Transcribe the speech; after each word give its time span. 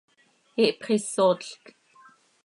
Ihpxisootlc. 0.63 1.63